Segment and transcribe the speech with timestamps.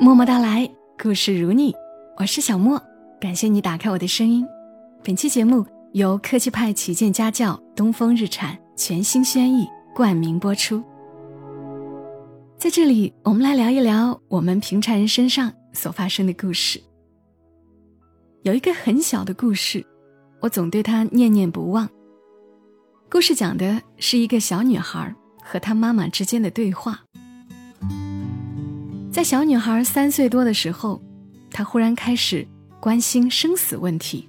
[0.00, 1.74] 默默到来，故事如你，
[2.18, 2.80] 我是小莫，
[3.20, 4.46] 感谢你打开我的声音。
[5.02, 9.66] 本期节目由科技派旗舰家教东风日产全新轩逸
[9.96, 10.80] 冠名播出。
[12.56, 16.80] 在这里，我们来聊一聊我们平常人身上所发生的故事。
[18.42, 19.84] 有一个很小的故事，
[20.40, 21.88] 我总对它念念不忘。
[23.10, 25.12] 故事讲的是一个小女孩
[25.42, 27.00] 和她妈妈之间的对话。
[29.18, 31.02] 在小女孩三岁多的时候，
[31.50, 32.46] 她忽然开始
[32.78, 34.28] 关心生死问题。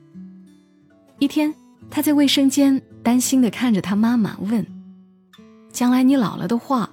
[1.19, 1.53] 一天，
[1.91, 4.65] 她在卫生间担心的看着她妈妈问
[5.71, 6.89] ：“将来你老了的话，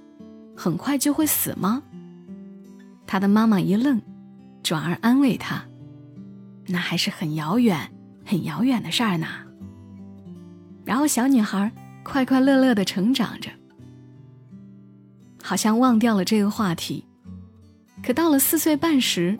[0.54, 1.82] 很快就会死吗？”
[3.08, 3.98] 她的妈妈一愣，
[4.62, 5.64] 转而安慰她
[6.68, 7.90] ：“那还是很遥远、
[8.26, 9.26] 很遥远的事儿呢。”
[10.84, 11.72] 然后小女孩
[12.04, 13.48] 快快乐乐的成长着，
[15.42, 17.02] 好像忘掉了这个话题。
[18.06, 19.36] 可到了四岁半时，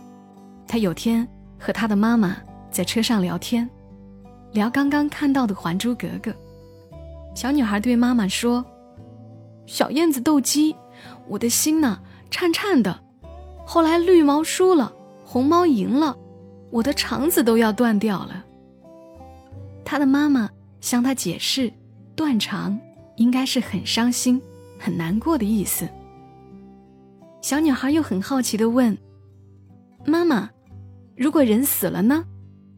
[0.66, 1.24] 他有天
[1.56, 2.36] 和他的妈妈
[2.68, 3.70] 在车上聊天，
[4.50, 6.32] 聊刚刚看到的《还珠格格》。
[7.32, 8.66] 小女孩对妈妈说
[9.66, 10.74] ：“小燕子斗鸡，
[11.28, 12.98] 我的心呢颤颤的。
[13.64, 14.92] 后来绿毛输了，
[15.24, 16.16] 红毛赢了，
[16.72, 18.44] 我的肠子都要断掉了。”
[19.86, 21.72] 他的妈妈向他解释
[22.16, 22.76] ：“断肠
[23.14, 24.42] 应该是很伤心、
[24.76, 25.88] 很难过的意思。”
[27.46, 28.98] 小女孩又很好奇的问
[30.04, 30.50] ：“妈妈，
[31.14, 32.24] 如果人死了呢，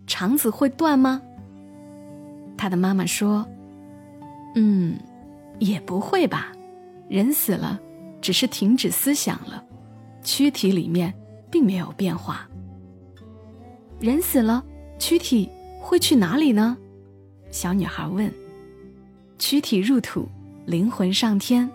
[0.07, 1.23] 肠子会断吗？”
[2.55, 3.49] 她的妈妈说
[4.57, 4.99] ：“嗯，
[5.59, 6.53] 也不会吧，
[7.09, 7.81] 人死了，
[8.21, 9.65] 只是停止思想了，
[10.23, 11.15] 躯体里面
[11.51, 12.47] 并没有变化。
[13.99, 14.63] 人死了，
[14.99, 15.49] 躯体
[15.81, 16.77] 会去哪里呢？”
[17.51, 18.31] 小女孩问。
[19.39, 20.29] “躯体入土，
[20.67, 21.67] 灵魂上天。”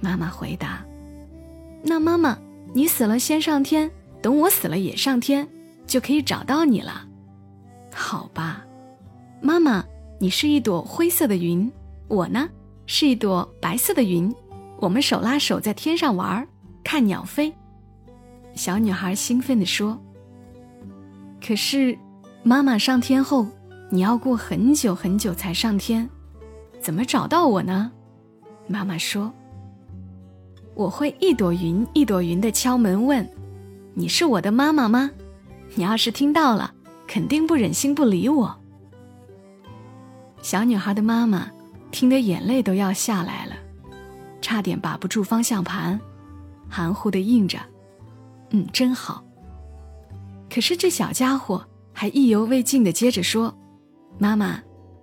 [0.00, 0.82] 妈妈回答。
[1.84, 2.38] 那妈妈，
[2.72, 3.90] 你死了先上天，
[4.22, 5.46] 等我死了也上天，
[5.86, 7.06] 就可以找到你了，
[7.92, 8.64] 好吧？
[9.40, 9.84] 妈妈，
[10.20, 11.70] 你是一朵灰色的云，
[12.06, 12.48] 我呢
[12.86, 14.32] 是一朵白色的云，
[14.78, 16.46] 我们手拉手在天上玩，
[16.84, 17.52] 看鸟飞。
[18.54, 20.00] 小女孩兴奋地说
[21.44, 21.98] ：“可是，
[22.44, 23.46] 妈妈上天后，
[23.90, 26.08] 你要过很久很久才上天，
[26.80, 27.90] 怎么找到我呢？”
[28.68, 29.32] 妈妈说。
[30.74, 33.28] 我会一朵云一朵云的敲门问
[33.94, 35.10] ：“你是我的妈妈吗？”
[35.74, 36.72] 你要是听到了，
[37.06, 38.54] 肯定不忍心不理我。
[40.42, 41.50] 小女孩的妈妈
[41.90, 43.54] 听得眼泪都要下来了，
[44.40, 45.98] 差点把不住方向盘，
[46.68, 47.58] 含糊的应着
[48.50, 49.24] ：“嗯，真好。”
[50.52, 53.54] 可是这小家伙还意犹未尽的接着说
[54.18, 54.60] ：“妈妈，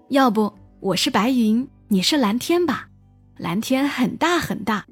[0.09, 2.89] 要不我是白云，你是蓝天吧？
[3.37, 4.85] 蓝天很大很大。”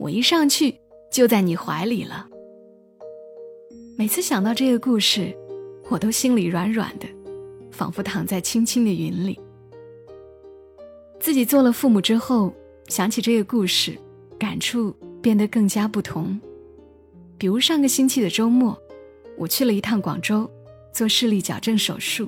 [0.00, 0.74] 我一上去
[1.10, 2.26] 就在你怀里了。
[3.98, 5.36] 每次想到这个故事，
[5.90, 7.06] 我都心里软软的，
[7.70, 9.38] 仿佛躺在青青的云里。
[11.20, 12.50] 自己做了父母之后，
[12.88, 13.94] 想起这个故事，
[14.38, 14.90] 感触
[15.20, 16.40] 变得更加不同。
[17.36, 18.74] 比如上个星期的周末，
[19.36, 20.50] 我去了一趟广州，
[20.94, 22.26] 做视力矫正手术，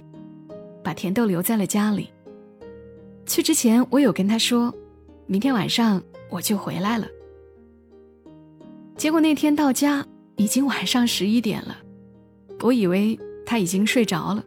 [0.85, 2.11] 把甜豆留在了家里。
[3.25, 4.75] 去之前，我有跟他说，
[5.25, 7.09] 明天晚上我就回来了。
[9.03, 11.77] 结果那天到家已经晚上十一点了，
[12.61, 14.45] 我以为他已经睡着了，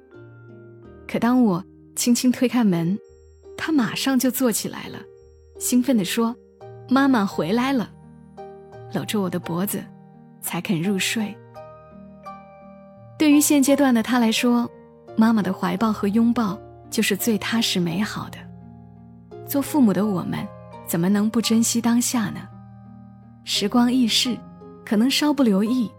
[1.06, 1.62] 可当我
[1.94, 2.98] 轻轻推开门，
[3.58, 4.98] 他马上就坐起来了，
[5.60, 6.34] 兴奋地说
[6.88, 7.92] ：“妈妈回来了！”
[8.96, 9.84] 搂着我的脖子，
[10.40, 11.36] 才肯入睡。
[13.20, 14.72] 对于现阶段的他来说，
[15.18, 16.58] 妈妈的怀抱和拥抱
[16.90, 18.38] 就是最踏实美好的。
[19.46, 20.48] 做父母的我们，
[20.88, 22.40] 怎么能不珍惜当下呢？
[23.48, 24.36] 时光易逝，
[24.86, 25.90] 可能稍不留意，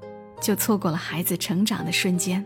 [0.41, 2.44] 就错过了孩子成长的瞬间。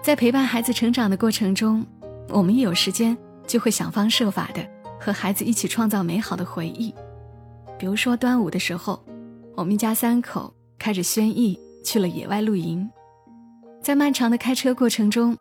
[0.00, 1.84] 在陪伴孩子成长的过程中，
[2.28, 3.16] 我们一有时间
[3.46, 4.64] 就会想方设法的
[5.00, 6.94] 和孩子一起创造美好的回忆。
[7.76, 9.04] 比如说端午的时候，
[9.56, 12.88] 我们一家三口开着轩逸去了野外露营。
[13.82, 15.36] 在漫长的开车过程中，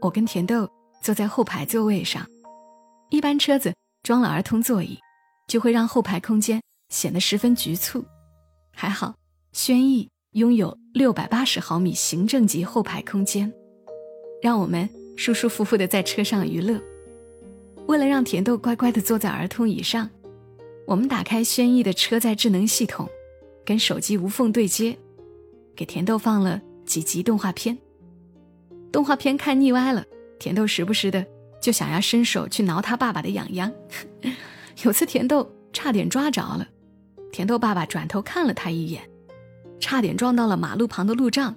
[0.00, 0.68] 我跟甜豆
[1.02, 2.26] 坐在后排座位上。
[3.10, 4.98] 一般车子装了儿童座椅，
[5.46, 6.60] 就会让后排空间。
[6.88, 8.04] 显得十分局促，
[8.78, 9.14] 还好，
[9.52, 13.50] 轩逸拥有六百八十毫米行政级后排空间，
[14.42, 14.86] 让我们
[15.16, 16.78] 舒舒服服的在车上娱乐。
[17.86, 20.10] 为了让甜豆乖乖的坐在儿童椅上，
[20.86, 23.08] 我们打开轩逸的车载智能系统，
[23.64, 24.94] 跟手机无缝对接，
[25.74, 27.78] 给甜豆放了几集动画片。
[28.92, 30.04] 动画片看腻歪了，
[30.38, 31.24] 甜豆时不时的
[31.62, 33.72] 就想要伸手去挠他爸爸的痒痒，
[34.84, 36.68] 有次甜豆差点抓着了。
[37.36, 39.02] 甜豆爸爸转头看了他一眼，
[39.78, 41.54] 差点撞到了马路旁的路障，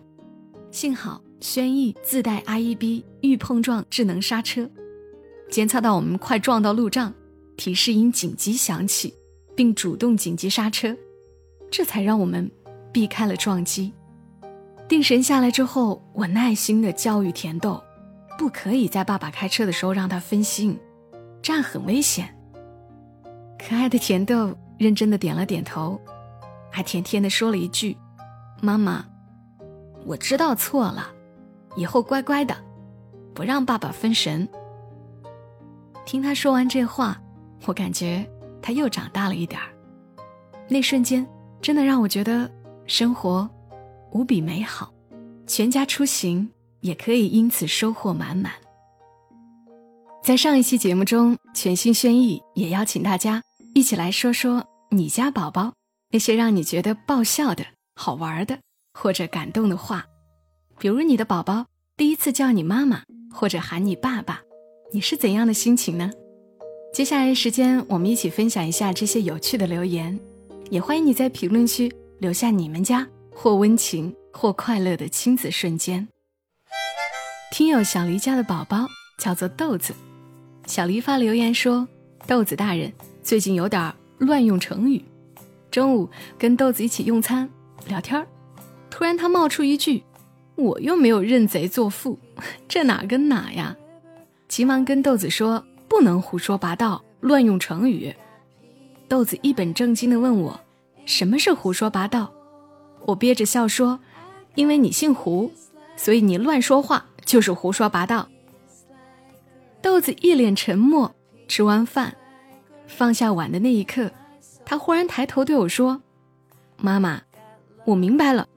[0.72, 4.70] 幸好轩逸自带 IEB 预碰撞智能刹车，
[5.50, 7.14] 监测到我们快撞到路障，
[7.56, 9.14] 提示音紧急响起，
[9.56, 10.94] 并主动紧急刹车，
[11.72, 12.52] 这才让我们
[12.92, 13.94] 避开了撞击。
[14.90, 17.81] 定神下来之后，我耐心的教育甜豆，
[18.38, 20.78] 不可以在爸爸开车的时候让他分心，
[21.42, 22.36] 这样很危险。
[23.58, 26.00] 可爱的甜豆认真的点了点头，
[26.72, 27.96] 还甜甜的说了一句。
[28.62, 29.06] 妈妈，
[30.06, 31.12] 我知道错了，
[31.76, 32.56] 以后乖乖的，
[33.34, 34.48] 不让爸爸分神。
[36.06, 37.22] 听他说完这话，
[37.66, 38.28] 我感觉
[38.62, 39.68] 他又长大了一点儿。
[40.68, 41.28] 那瞬间，
[41.62, 42.50] 真的让我觉得
[42.86, 43.50] 生活
[44.12, 44.92] 无比美好，
[45.46, 46.50] 全家出行
[46.80, 48.54] 也可以因此收获满满。
[50.22, 53.42] 在上一期节目中，全新轩逸也邀请大家
[53.74, 55.74] 一起来说说你家宝宝
[56.12, 57.63] 那些让你觉得爆笑的。
[57.95, 58.57] 好玩的
[58.94, 60.06] 或者感动的话，
[60.80, 61.65] 比如你的宝宝
[61.95, 64.41] 第一次叫你妈妈或者喊你爸爸，
[64.91, 66.09] 你是怎样的心情呢？
[66.94, 70.18] 接下来时间，我们一起分享一下这些有趣的留言，
[70.71, 76.07] 也欢迎你在评论区留下你们家或温情或快乐的亲子瞬间。
[77.51, 78.88] 听友小黎家的宝宝
[79.19, 79.94] 叫做豆子，
[80.65, 81.88] 小黎发留言说
[82.25, 85.04] ：“豆子大人最近有点乱用成语，
[85.71, 86.07] 中午
[86.38, 87.50] 跟豆子一起用餐。”
[87.88, 88.27] 聊天儿
[88.89, 90.04] 突然他冒出一句
[90.56, 92.19] ：“我又没有认贼作父，
[92.68, 93.75] 这哪跟哪呀？”
[94.48, 98.13] 急忙跟豆子说：“不能胡说八道，乱用成语。”
[99.07, 100.60] 豆子一本正经的问我
[101.06, 102.31] ：“什么是胡说八道？”
[103.06, 104.00] 我憋着笑说
[104.56, 105.51] ：“因为你姓胡，
[105.95, 108.27] 所以你乱说话就是胡说八道。”
[109.81, 111.16] 豆子一脸沉默。
[111.48, 112.16] 吃完饭，
[112.89, 114.12] 放下碗的那一刻，
[114.65, 116.01] 他忽然抬头对我说
[116.75, 117.21] ：“妈妈。”
[117.86, 118.47] 我明白了，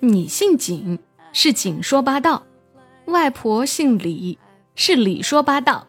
[0.00, 0.98] 你姓景，
[1.32, 2.42] 是景说八道；
[3.04, 4.38] 外婆姓李，
[4.74, 5.86] 是李说八道。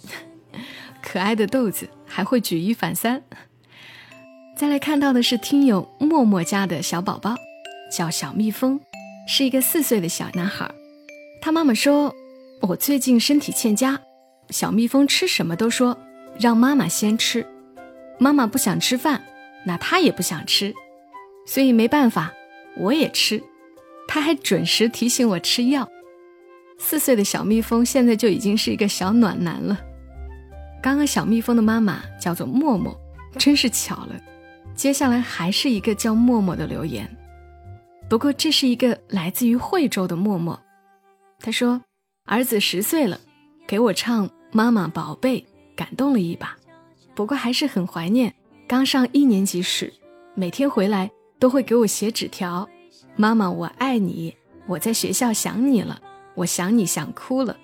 [1.02, 3.22] 可爱的豆子还会举一反三。
[4.56, 7.34] 再来看到的是听友默默家的小宝宝，
[7.92, 8.80] 叫小蜜蜂，
[9.28, 10.70] 是一个四岁的小男孩。
[11.42, 12.14] 他妈妈说
[12.62, 14.00] ：“我最近身体欠佳，
[14.48, 15.98] 小蜜蜂吃什么都说
[16.38, 17.46] 让妈妈先吃，
[18.18, 19.22] 妈妈不想吃饭，
[19.66, 20.74] 那他也不想吃。”
[21.46, 22.32] 所以没办法，
[22.76, 23.42] 我也吃，
[24.08, 25.86] 他还准时提醒我吃药。
[26.78, 29.78] 四岁的小蜜蜂现在就已经是一个小暖男了。
[30.82, 32.98] 刚刚小蜜蜂的妈妈叫做默默，
[33.38, 34.14] 真是巧了。
[34.74, 37.08] 接下来还是一个叫默默的留言，
[38.08, 40.58] 不过这是一个来自于惠州的默默。
[41.40, 41.80] 他说
[42.26, 43.20] ：“儿子十岁了，
[43.66, 45.40] 给我唱《妈妈宝贝》，
[45.76, 46.56] 感动了一把。
[47.14, 48.34] 不过还是很怀念
[48.66, 49.92] 刚上一年级时，
[50.34, 52.66] 每天回来。”都会给我写纸条，
[53.16, 54.34] 妈妈我爱你，
[54.66, 56.00] 我在学校想你了，
[56.36, 57.54] 我想你想哭了。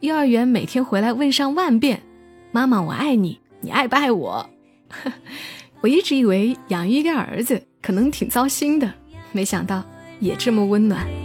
[0.00, 2.02] 幼儿园每天回来问上万遍，
[2.50, 4.50] 妈妈我爱你，你爱不爱我？
[5.80, 8.92] 我一直以为养育一个儿子可能挺糟心的，
[9.30, 9.82] 没想到
[10.20, 11.21] 也这么温暖。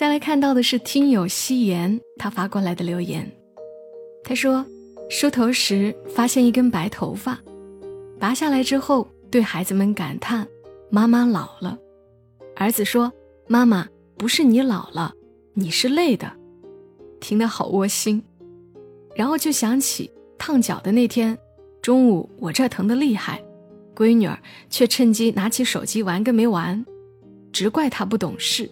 [0.00, 3.30] 再来看到的是听友夕颜他发过来的留言，
[4.24, 4.64] 他说
[5.10, 7.38] 梳头时发现一根白头发。
[8.18, 10.48] 拔下来之后，对孩子们感叹
[10.88, 11.78] ：“妈妈老了。”
[12.56, 13.12] 儿子说
[13.46, 15.12] ：“妈妈，不是你老了，
[15.52, 16.32] 你是累的。”
[17.20, 18.24] 听得好窝心。
[19.14, 21.36] 然后就想起烫脚的那天，
[21.82, 23.44] 中午我这疼得厉害，
[23.94, 24.38] 闺女儿
[24.70, 26.86] 却趁机拿起手机玩个没完，
[27.52, 28.66] 只怪她不懂事。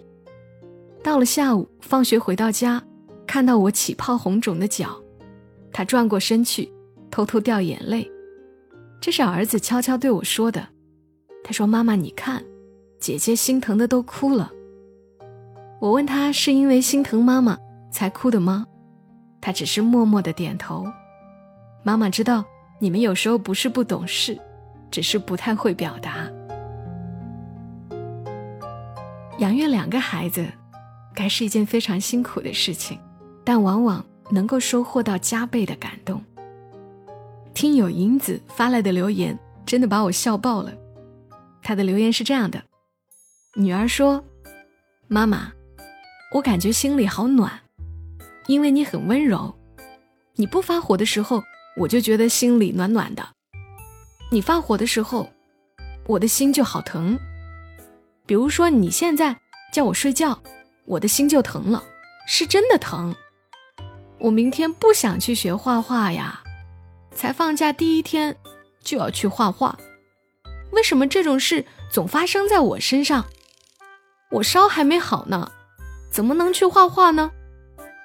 [1.02, 2.83] 到了下午，放学回到家，
[3.26, 5.00] 看到我起泡红肿的脚，
[5.73, 6.71] 她转过身去，
[7.11, 8.11] 偷偷掉眼泪。
[9.00, 10.69] 这是儿子悄悄对我说的，
[11.45, 12.45] 他说：“妈妈，你看，
[12.99, 14.50] 姐姐心疼的都哭了。”
[15.81, 17.57] 我问他是因为心疼妈妈
[17.93, 18.67] 才哭的吗？
[19.40, 20.85] 他只是默默的点头。
[21.85, 22.45] 妈妈知道
[22.81, 24.37] 你们有时候不是不懂事，
[24.90, 26.28] 只是不太会表达。
[29.38, 30.45] 养育两个孩子，
[31.18, 32.96] 该是一件非常辛苦的事情，
[33.42, 36.22] 但往往能够收获到加倍的感动。
[37.52, 40.72] 听友银子发来的留言真的把我笑爆了。
[41.60, 42.62] 他的留言是这样的：
[43.56, 44.25] 女儿说
[45.08, 45.50] ：“妈妈，
[46.34, 47.50] 我感觉心里好暖，
[48.46, 49.52] 因为你很温柔。
[50.37, 51.42] 你不发火的时候，
[51.78, 53.25] 我就觉得心里暖暖的；
[54.30, 55.28] 你发火的时候，
[56.06, 57.18] 我的心就好疼。
[58.25, 59.37] 比如说你现在
[59.72, 60.40] 叫我睡觉，
[60.88, 61.85] 我的心就疼了，
[62.26, 63.14] 是真的疼。
[64.18, 66.42] 我明天不想去学画画呀。”
[67.11, 68.37] 才放假第一天，
[68.80, 69.76] 就要去画画，
[70.71, 73.25] 为什么这种事总发生在我身上？
[74.30, 75.50] 我烧还没好呢，
[76.12, 77.33] 怎么能去画画呢？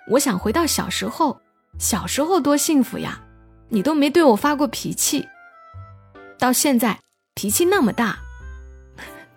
[0.10, 1.40] 我想回到小时候，
[1.78, 3.22] 小时候多幸福呀！
[3.70, 5.28] 你都没对我发过脾气，
[6.40, 7.00] 到现在
[7.36, 8.18] 脾气那么大。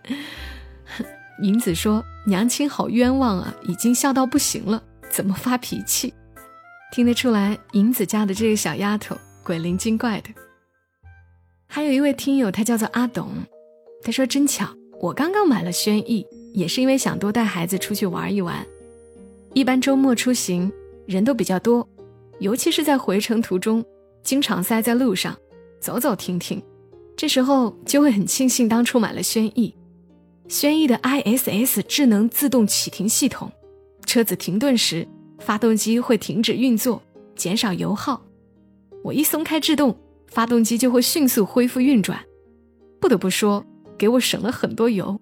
[1.42, 6.12] 银子说：“娘亲好冤枉啊，已经笑到不行了，怎么发脾气？”
[6.92, 10.28] 听得出来，银子家的这个小丫头鬼灵精怪的。
[11.68, 13.30] 还有一位听友，他叫做阿董，
[14.02, 14.68] 他说：“真巧，
[15.00, 18.66] 我刚刚买了轩逸，也是因为想多带孩子出去玩一玩。
[19.52, 20.70] 一般周末出行
[21.06, 21.88] 人都比较多，
[22.40, 23.84] 尤其是在回程途中，
[24.22, 25.36] 经常塞在路上，
[25.80, 26.62] 走走停停，
[27.16, 29.74] 这时候就会很庆幸当初买了轩逸。
[30.48, 33.50] 轩逸的 ISS 智能自动启停系统，
[34.04, 35.06] 车子停顿时，
[35.38, 37.02] 发动机会停止运作，
[37.34, 38.22] 减少油耗。
[39.02, 39.96] 我一松开制动。”
[40.28, 42.20] 发动机就会迅速恢复运转，
[43.00, 43.64] 不得不说，
[43.96, 45.18] 给我省了很多油，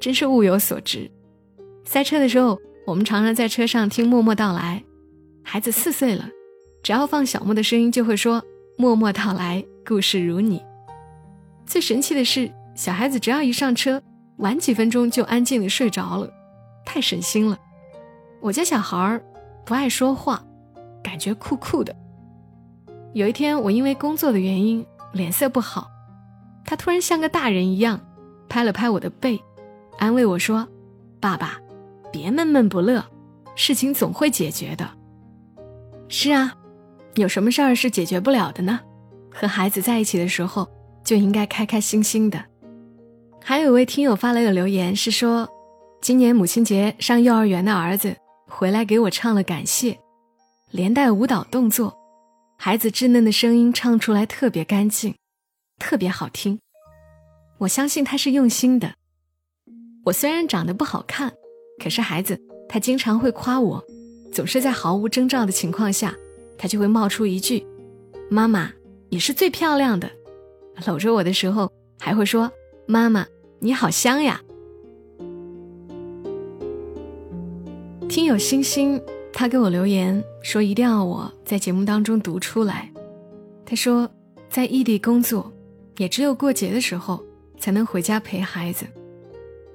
[0.00, 1.10] 真是物有所值。
[1.84, 4.82] 塞车的时候，我们常常在车上听默默到来。
[5.42, 6.30] 孩子四岁了，
[6.82, 8.42] 只要放小莫的声音，就会说
[8.78, 10.62] “默默到来，故事如你”。
[11.66, 14.00] 最神奇的是，小孩子只要一上车，
[14.38, 16.30] 晚几分钟就安静的睡着了，
[16.84, 17.58] 太省心了。
[18.40, 19.24] 我家小孩儿
[19.64, 20.44] 不爱说话，
[21.02, 21.94] 感觉酷酷的。
[23.14, 25.90] 有一天，我因为工作的原因脸色不好，
[26.64, 27.98] 他突然像个大人一样，
[28.48, 29.40] 拍了拍我的背，
[29.98, 30.68] 安慰我说
[31.18, 31.58] ：“爸爸，
[32.12, 33.02] 别闷闷不乐，
[33.54, 34.86] 事情总会解决的。”
[36.08, 36.54] 是啊，
[37.14, 38.80] 有什么事儿是解决不了的呢？
[39.32, 40.68] 和孩子在一起的时候
[41.02, 42.44] 就应该开开心心的。
[43.48, 45.48] 还有一位听友发来的留言是说，
[46.02, 48.16] 今年母亲节上幼儿园的儿子
[48.48, 49.96] 回来给我唱了感谢，
[50.72, 51.96] 连带舞蹈动作。
[52.58, 55.14] 孩子稚嫩的声音唱出来特别干净，
[55.78, 56.58] 特别好听。
[57.58, 58.94] 我相信他是用心的。
[60.06, 61.32] 我虽然长得不好看，
[61.80, 62.36] 可是孩子
[62.68, 63.80] 他经常会夸我，
[64.32, 66.12] 总是在毫无征兆的情况下，
[66.58, 67.64] 他就会冒出一句
[68.28, 68.72] ：“妈妈，
[69.08, 70.10] 你是最漂亮的。”
[70.84, 72.50] 搂着我的时候还会说
[72.88, 73.24] ：“妈妈，
[73.58, 74.40] 你好香呀。”
[78.08, 79.02] 听友星星。
[79.38, 82.90] 他给我留言说：“一定要我在节目当中读出来。”
[83.66, 84.10] 他说
[84.48, 85.52] ：“在异地工作，
[85.98, 87.22] 也只有过节的时候
[87.58, 88.86] 才能回家陪孩子。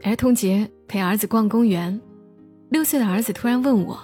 [0.02, 2.02] 儿童节陪儿子逛公园，
[2.70, 4.00] 六岁的儿子突然问我：‘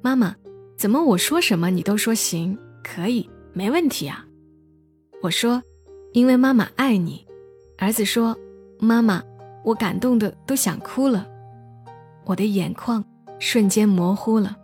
[0.00, 0.36] 妈妈，
[0.76, 4.24] 怎么我说什么你都说行，可以，没问题啊？’
[5.20, 5.60] 我说
[6.14, 7.26] ：‘因为妈妈爱你。’
[7.76, 8.38] 儿子说
[8.78, 9.22] ：‘妈妈，
[9.64, 11.26] 我感动的都想哭了，
[12.24, 13.04] 我的眼眶
[13.38, 14.56] 瞬间模糊了。’”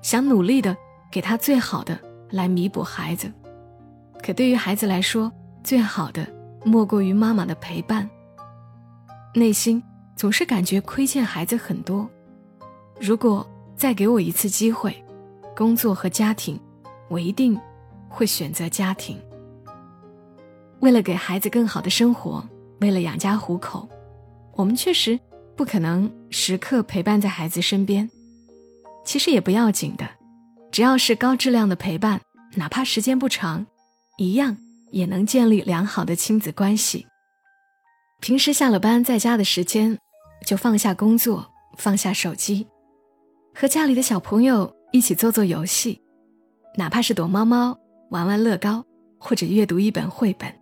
[0.00, 0.76] 想努力的
[1.10, 1.98] 给他最好的
[2.30, 3.32] 来弥补孩子，
[4.22, 5.30] 可对于孩子来说，
[5.64, 6.26] 最好的
[6.64, 8.08] 莫过于妈妈的陪伴。
[9.34, 9.82] 内心
[10.14, 12.08] 总是感觉亏欠孩子很多。
[13.00, 14.94] 如果再给我一次机会，
[15.56, 16.58] 工作和家庭，
[17.08, 17.60] 我一定
[18.08, 19.20] 会选择家庭。
[20.80, 22.42] 为了给孩子更好的生活，
[22.80, 23.88] 为了养家糊口，
[24.54, 25.18] 我们确实
[25.56, 28.08] 不可能时刻陪伴在孩子身边。
[29.04, 30.08] 其实也不要紧的，
[30.70, 32.20] 只要是高质量的陪伴，
[32.56, 33.66] 哪怕时间不长，
[34.18, 34.56] 一样
[34.90, 37.06] 也能建立良好的亲子关系。
[38.20, 39.98] 平时下了班在家的时间，
[40.44, 41.46] 就放下工作，
[41.78, 42.66] 放下手机，
[43.54, 46.02] 和家里的小朋友一起做做游戏，
[46.76, 47.78] 哪怕是躲猫猫、
[48.10, 48.84] 玩玩乐高，
[49.18, 50.52] 或者阅读一本绘本。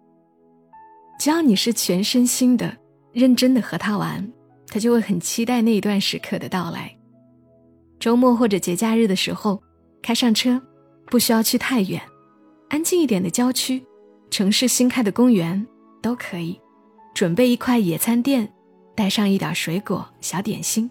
[1.18, 2.76] 只要你是全身心的、
[3.12, 4.30] 认真的和他玩，
[4.68, 6.94] 他就会很期待那一段时刻的到来。
[7.98, 9.60] 周末或者节假日的时候，
[10.02, 10.60] 开上车，
[11.06, 12.00] 不需要去太远，
[12.68, 13.82] 安静一点的郊区，
[14.30, 15.66] 城市新开的公园
[16.02, 16.60] 都可以。
[17.14, 18.46] 准备一块野餐垫，
[18.94, 20.90] 带上一点水果、小点心，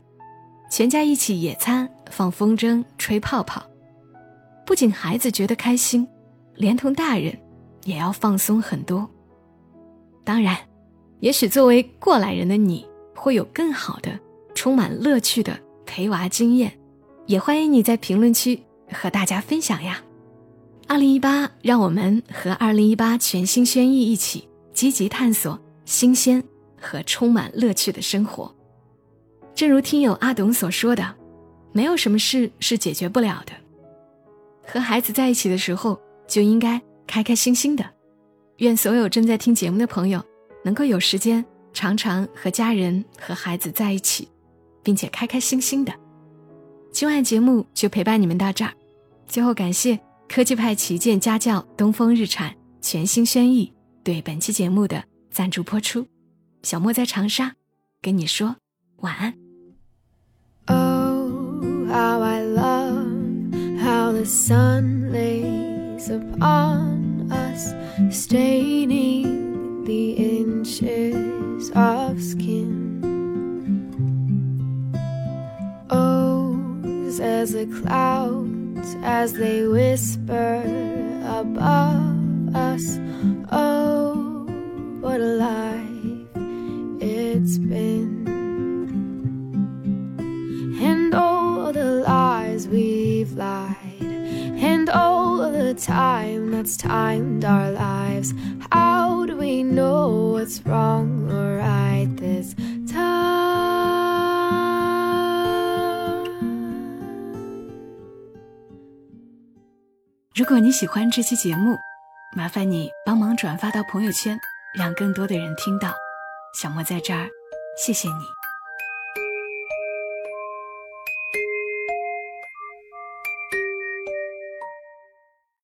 [0.72, 3.64] 全家一起野餐，放风筝，吹泡泡。
[4.66, 6.08] 不仅孩子觉得开心，
[6.56, 7.38] 连同大人
[7.84, 9.08] 也要放松很多。
[10.26, 10.58] 当然，
[11.20, 14.20] 也许作为过来人的你，会有更好的、
[14.56, 16.78] 充满乐趣的陪娃经验。
[17.28, 18.60] 也欢迎你在评论区
[18.92, 20.04] 和大家分享呀！
[20.88, 26.44] 二零一八，让我们和二零一八全新轩逸一起积极探索新鲜
[26.80, 28.54] 和充满乐趣的生活。
[29.56, 31.16] 正如听友阿董所说的，
[31.72, 33.54] 没有什么事是解决不了的。
[34.68, 37.95] 和孩子在一起的时候，就应该开开心心的。
[38.58, 40.24] 愿所有正在听节目的朋友，
[40.64, 41.44] 能够有时间
[41.74, 44.30] 常常和家人和孩子在一起，
[44.82, 45.94] 并且开开心心的。
[46.92, 48.72] 今晚节目就陪伴你们到这儿，
[49.28, 56.08] 最后感谢科技派旗舰家教东风日产全新轩逸对本期节目的赞助播出。
[56.64, 57.56] 小莫在长沙，
[58.02, 58.56] 跟你说
[58.98, 59.34] 晚安。
[60.68, 63.52] Oh, how I love
[63.84, 66.95] how the sun lays upon
[68.16, 73.02] staining the inches of skin.
[75.90, 76.58] Oh,
[77.22, 80.62] as the clouds as they whisper
[81.26, 83.00] above us.
[83.52, 84.46] Oh,
[85.02, 86.30] what a life
[87.02, 88.05] it's been.
[95.86, 98.34] Time that's timed our lives.
[98.72, 102.56] How do we know what's wrong or right this
[102.92, 103.06] time?
[110.34, 111.78] 如果你喜欢这期节目，
[112.36, 114.38] 麻烦你帮忙转发到朋友圈，
[114.78, 115.94] 让更多的人听到。
[116.60, 117.30] 小莫在这儿，
[117.78, 118.35] 谢谢你。